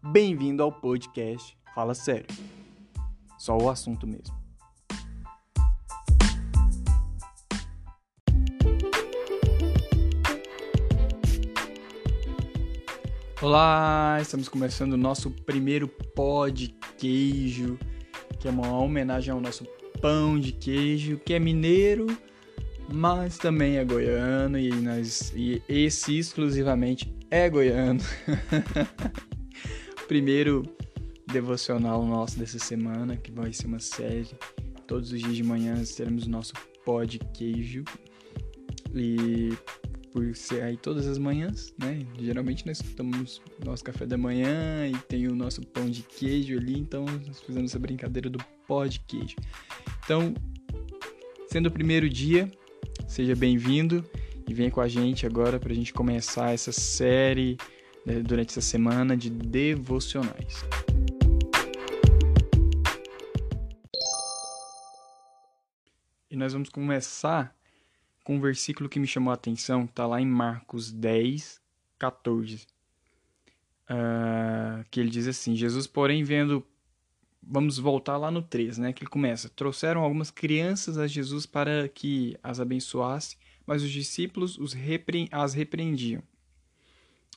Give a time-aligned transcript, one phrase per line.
[0.00, 2.26] Bem-vindo ao podcast Fala Sério.
[3.36, 4.32] Só o assunto mesmo.
[13.42, 17.76] Olá, estamos começando o nosso primeiro pó de queijo,
[18.38, 19.64] que é uma homenagem ao nosso
[20.00, 22.06] pão de queijo, que é mineiro,
[22.88, 28.00] mas também é goiano e, nós, e esse exclusivamente é goiano.
[30.08, 30.62] primeiro
[31.26, 34.26] devocional nosso dessa semana, que vai ser uma série.
[34.86, 36.54] Todos os dias de manhã teremos o nosso
[36.84, 37.84] pó de queijo.
[38.94, 39.50] E
[40.10, 42.06] por ser aí todas as manhãs, né?
[42.18, 46.78] Geralmente nós tomamos nosso café da manhã e tem o nosso pão de queijo ali,
[46.78, 49.36] então nós fizemos essa brincadeira do pó de queijo.
[50.02, 50.32] Então,
[51.52, 52.50] sendo o primeiro dia,
[53.06, 54.02] seja bem-vindo
[54.48, 57.58] e venha com a gente agora para a gente começar essa série
[58.24, 60.64] durante essa semana de devocionais.
[66.30, 67.56] E nós vamos começar
[68.22, 71.60] com um versículo que me chamou a atenção, está lá em Marcos 10,
[71.98, 72.66] 14.
[73.90, 76.64] Uh, que ele diz assim: Jesus, porém, vendo.
[77.50, 78.92] Vamos voltar lá no 3, né?
[78.92, 79.48] Que ele começa.
[79.48, 85.28] Trouxeram algumas crianças a Jesus para que as abençoasse, mas os discípulos os repre...
[85.32, 86.22] as repreendiam.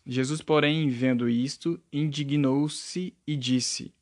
[0.06, 3.94] Jesus, porém, vendo isto, indignou-se e disse: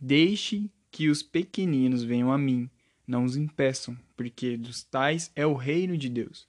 [0.00, 2.70] Deixe que os pequeninos venham a mim,
[3.06, 6.46] não os impeçam, porque dos tais é o reino de Deus.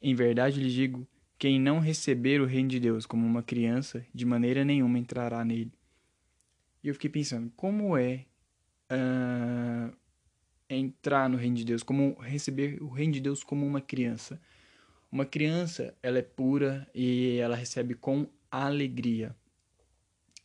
[0.00, 1.06] Em verdade lhes digo:
[1.38, 5.72] quem não receber o reino de Deus como uma criança, de maneira nenhuma entrará nele.
[6.82, 8.24] E eu fiquei pensando: como é
[8.90, 9.94] uh,
[10.70, 11.82] entrar no reino de Deus?
[11.82, 14.40] Como receber o reino de Deus como uma criança?
[15.10, 19.34] Uma criança, ela é pura e ela recebe com alegria,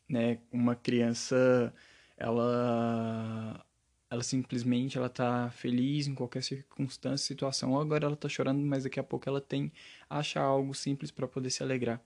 [0.07, 0.39] né?
[0.51, 1.73] Uma criança,
[2.17, 3.65] ela
[4.09, 7.79] ela simplesmente ela tá feliz em qualquer circunstância, situação.
[7.79, 9.71] Agora ela tá chorando, mas daqui a pouco ela tem
[10.09, 12.01] acha algo simples para poder se alegrar.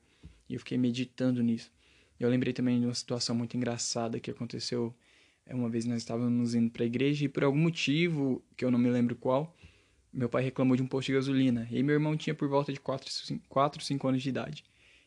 [0.47, 1.71] E eu fiquei meditando nisso.
[2.19, 4.95] Eu lembrei também de uma situação muito engraçada que aconteceu
[5.45, 8.71] é, uma vez nós estávamos indo para a igreja e por algum motivo que eu
[8.71, 9.55] não me lembro qual,
[10.15, 11.67] meu pai reclamou de um posto de gasolina.
[11.69, 13.11] E meu irmão tinha por volta de 4,
[13.49, 14.63] 4 5 anos de idade.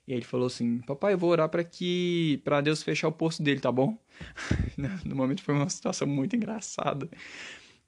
[0.06, 2.40] E aí ele falou assim: Papai, eu vou orar para que.
[2.44, 3.98] para Deus fechar o posto dele, tá bom?
[5.04, 7.08] no momento foi uma situação muito engraçada.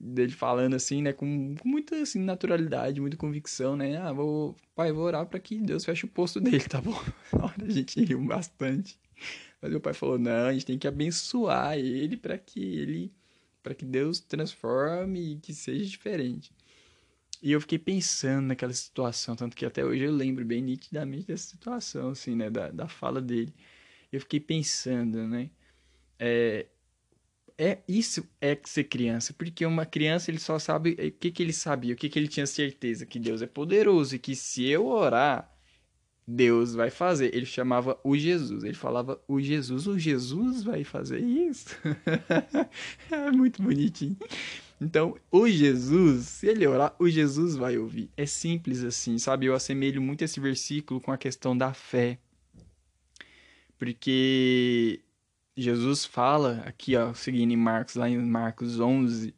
[0.02, 3.98] Dele falando assim, né, com, com muita assim, naturalidade, muita convicção, né?
[3.98, 6.98] Ah, vou, pai, vou orar para que Deus feche o posto dele, tá bom?
[7.34, 8.98] Na hora a gente riu bastante.
[9.60, 13.12] Mas meu pai falou: não, a gente tem que abençoar ele para que ele.
[13.62, 16.50] para que Deus transforme e que seja diferente.
[17.42, 21.48] E eu fiquei pensando naquela situação, tanto que até hoje eu lembro bem nitidamente dessa
[21.48, 23.54] situação, assim, né, da, da fala dele.
[24.12, 25.50] Eu fiquei pensando, né,
[26.18, 26.66] é,
[27.56, 31.52] é isso é ser criança, porque uma criança ele só sabe o que, que ele
[31.52, 34.86] sabia, o que, que ele tinha certeza, que Deus é poderoso e que se eu
[34.86, 35.50] orar,
[36.26, 37.34] Deus vai fazer.
[37.34, 41.76] Ele chamava o Jesus, ele falava o Jesus, o Jesus vai fazer isso.
[43.10, 44.16] é muito bonitinho.
[44.80, 48.08] Então, o Jesus, se ele orar, o Jesus vai ouvir.
[48.16, 49.46] É simples assim, sabe?
[49.46, 52.18] Eu assemelho muito esse versículo com a questão da fé.
[53.78, 55.00] Porque
[55.56, 59.34] Jesus fala aqui, ó, seguindo em Marcos, lá em Marcos 11,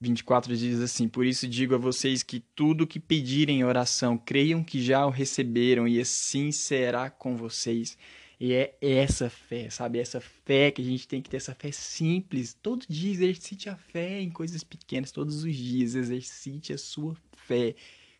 [0.00, 4.62] 24 diz assim: Por isso digo a vocês que tudo que pedirem em oração, creiam
[4.62, 7.98] que já o receberam, e assim será com vocês.
[8.38, 9.98] E é essa fé, sabe?
[9.98, 12.54] Essa fé que a gente tem que ter, essa fé simples.
[12.54, 17.74] Todo dia exercite a fé em coisas pequenas, todos os dias exercite a sua fé.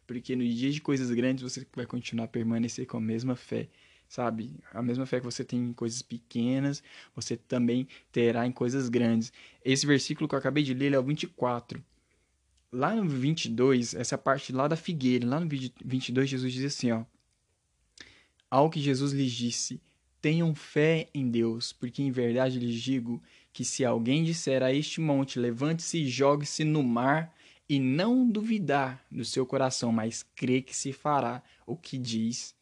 [0.06, 3.68] Porque no dia de coisas grandes você vai continuar a permanecer com a mesma fé,
[4.08, 4.54] sabe?
[4.72, 6.82] A mesma fé que você tem em coisas pequenas,
[7.14, 9.32] você também terá em coisas grandes.
[9.64, 11.82] Esse versículo que eu acabei de ler é o 24.
[12.70, 17.04] Lá no 22, essa parte lá da figueira, lá no 22, Jesus diz assim, ó.
[18.50, 19.80] Ao que Jesus lhes disse,
[20.24, 23.22] Tenham fé em Deus, porque em verdade lhes digo
[23.52, 27.36] que se alguém disser a este monte, levante-se e jogue-se no mar,
[27.68, 32.54] e não duvidar do seu coração, mas crê que se fará o que diz,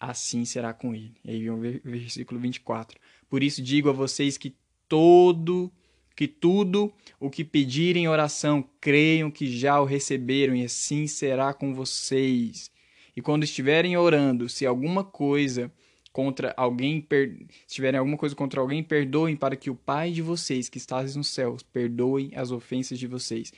[0.00, 1.12] assim será com ele.
[1.22, 2.98] E aí vem o versículo 24.
[3.28, 4.56] Por isso digo a vocês que
[4.88, 5.70] todo
[6.16, 6.90] que tudo
[7.20, 12.70] o que pedirem em oração, creiam que já o receberam, e assim será com vocês.
[13.14, 15.70] E quando estiverem orando, se alguma coisa
[16.12, 17.36] contra alguém, per...
[17.66, 21.02] se tiverem alguma coisa contra alguém, perdoem para que o Pai de vocês que está
[21.02, 23.52] nos céus perdoe as ofensas de vocês.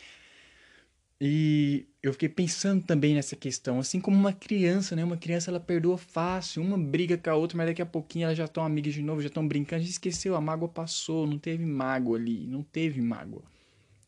[1.24, 5.04] E eu fiquei pensando também nessa questão, assim como uma criança, né?
[5.04, 8.36] Uma criança ela perdoa fácil, uma briga com a outra, mas daqui a pouquinho elas
[8.36, 11.64] já estão amigas de novo, já estão brincando, já esqueceu, a mágoa passou, não teve
[11.64, 13.42] mágoa ali, não teve mágoa.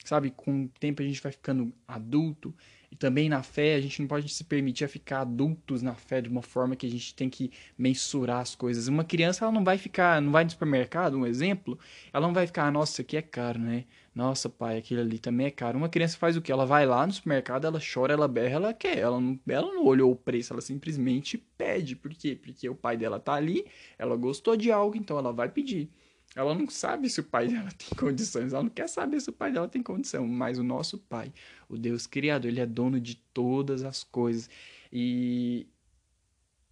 [0.05, 2.52] Sabe, com o tempo a gente vai ficando adulto
[2.94, 6.20] e também na fé a gente não pode se permitir a ficar adultos na fé
[6.20, 8.87] de uma forma que a gente tem que mensurar as coisas.
[8.87, 11.76] Uma criança ela não vai ficar, não vai no supermercado, um exemplo,
[12.12, 13.85] ela não vai ficar, nossa, aqui é caro, né?
[14.14, 15.76] Nossa, pai, aquele ali também é caro.
[15.76, 16.52] Uma criança faz o que?
[16.52, 18.99] Ela vai lá no supermercado, ela chora, ela berra, ela quer.
[18.99, 21.96] Ela não, ela não olhou o preço, ela simplesmente pede.
[21.96, 22.38] Por quê?
[22.41, 23.67] Porque o pai dela tá ali,
[23.99, 25.91] ela gostou de algo, então ela vai pedir.
[26.34, 29.32] Ela não sabe se o pai dela tem condições, ela não quer saber se o
[29.32, 31.32] pai dela tem condição, mas o nosso pai,
[31.69, 34.50] o Deus Criador, ele é dono de todas as coisas.
[34.92, 35.66] E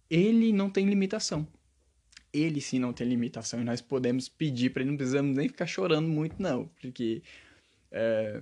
[0.09, 1.47] ele não tem limitação
[2.33, 5.67] ele sim não tem limitação e nós podemos pedir para ele, não precisamos nem ficar
[5.67, 7.21] chorando muito, não, porque
[7.91, 8.41] é,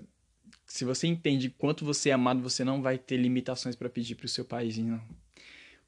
[0.66, 4.26] se você entende quanto você é amado, você não vai ter limitações para pedir para
[4.26, 4.94] o seu paizinho.
[4.94, 5.02] Não.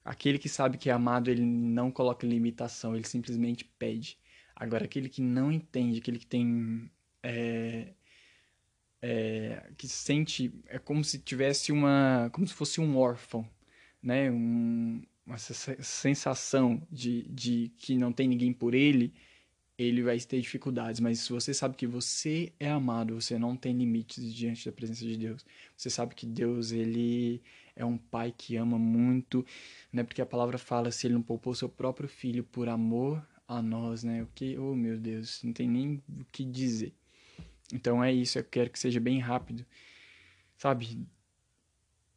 [0.03, 4.18] Aquele que sabe que é amado, ele não coloca limitação, ele simplesmente pede.
[4.63, 6.89] Agora, aquele que não entende, aquele que tem.
[7.21, 7.88] É,
[9.01, 10.54] é, que sente.
[10.68, 12.30] É como se tivesse uma.
[12.31, 13.45] Como se fosse um órfão,
[14.01, 14.31] né?
[14.31, 19.13] Um, uma sensação de, de que não tem ninguém por ele,
[19.77, 21.01] ele vai ter dificuldades.
[21.01, 25.04] Mas se você sabe que você é amado, você não tem limites diante da presença
[25.06, 25.45] de Deus.
[25.75, 27.42] Você sabe que Deus, ele
[27.75, 29.45] é um pai que ama muito,
[29.92, 30.04] né?
[30.06, 33.21] Porque a palavra fala se ele não poupou seu próprio filho por amor
[33.57, 34.23] a nós, né?
[34.23, 36.94] O que, oh meu Deus, não tem nem o que dizer.
[37.73, 39.65] Então é isso, eu quero que seja bem rápido.
[40.57, 41.05] Sabe,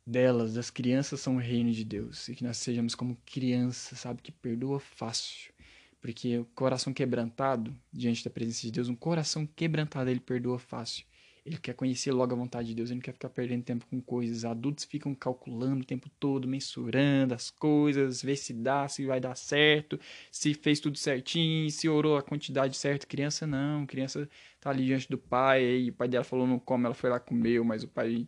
[0.07, 2.29] delas, das crianças, são o reino de Deus.
[2.29, 4.23] E que nós sejamos como crianças, sabe?
[4.23, 5.53] Que perdoa fácil.
[6.01, 11.05] Porque o coração quebrantado, diante da presença de Deus, um coração quebrantado, ele perdoa fácil.
[11.47, 14.01] Ele quer conhecer logo a vontade de Deus, ele não quer ficar perdendo tempo com
[14.01, 14.45] coisas.
[14.45, 19.37] Adultos ficam calculando o tempo todo, mensurando as coisas, ver se dá, se vai dar
[19.37, 19.99] certo,
[20.31, 23.07] se fez tudo certinho, se orou a quantidade certa.
[23.07, 24.29] Criança não, criança
[24.61, 27.21] tá ali diante do pai, e o pai dela falou não come, ela foi lá
[27.21, 28.27] comeu, mas o pai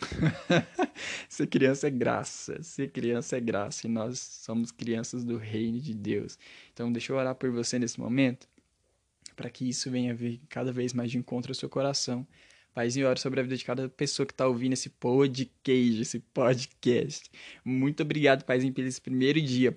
[1.28, 5.94] ser criança é graça, ser criança é graça e nós somos crianças do reino de
[5.94, 6.38] Deus.
[6.72, 8.48] Então, deixa eu orar por você nesse momento,
[9.36, 12.26] para que isso venha vir cada vez mais de encontro ao seu coração.
[12.74, 17.30] Paizinho, oro sobre a vida de cada pessoa que está ouvindo esse podcast, esse podcast.
[17.64, 19.76] Muito obrigado, Paizinho, pelo esse primeiro dia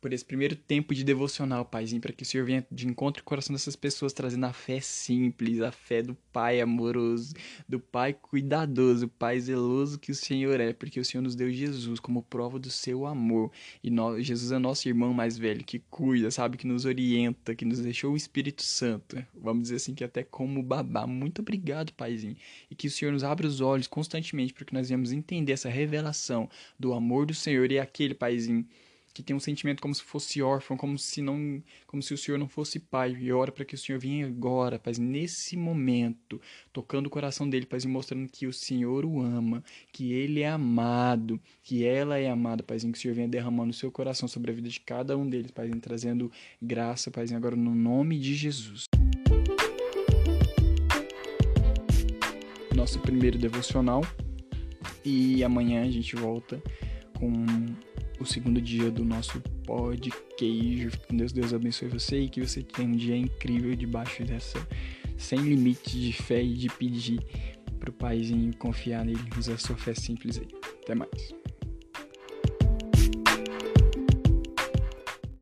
[0.00, 3.24] por esse primeiro tempo de devocional, Paizinho, para que o Senhor venha de encontro ao
[3.24, 7.34] coração dessas pessoas, trazendo a fé simples, a fé do Pai amoroso,
[7.68, 11.98] do Pai cuidadoso, Pai zeloso que o Senhor é, porque o Senhor nos deu Jesus
[11.98, 13.50] como prova do seu amor.
[13.82, 17.64] E nós, Jesus é nosso irmão mais velho, que cuida, sabe, que nos orienta, que
[17.64, 19.24] nos deixou o Espírito Santo.
[19.34, 21.06] Vamos dizer assim, que até como babá.
[21.06, 22.36] Muito obrigado, Paizinho.
[22.70, 25.68] E que o Senhor nos abra os olhos constantemente para que nós venhamos entender essa
[25.68, 26.48] revelação
[26.78, 28.66] do amor do Senhor e aquele, Paizinho
[29.16, 32.36] que tem um sentimento como se fosse órfão, como se não, como se o Senhor
[32.36, 33.16] não fosse pai.
[33.18, 36.38] E ora para que o Senhor venha agora, Pai, nesse momento,
[36.70, 41.40] tocando o coração dele, Pai, mostrando que o Senhor o ama, que ele é amado,
[41.62, 44.54] que ela é amada, Pai, que o Senhor venha derramando o seu coração sobre a
[44.54, 46.30] vida de cada um deles, Pai, trazendo
[46.60, 48.84] graça, Pai, agora no nome de Jesus.
[52.74, 54.02] Nosso primeiro devocional.
[55.02, 56.62] E amanhã a gente volta
[57.14, 57.46] com
[58.18, 60.26] o segundo dia do nosso podcast.
[60.36, 64.66] Que Deus, Deus abençoe você e que você tenha um dia incrível debaixo dessa,
[65.16, 67.20] sem limites de fé e de pedir
[67.78, 70.48] pro Paizinho confiar nele, usar sua fé simples aí.
[70.82, 71.45] Até mais.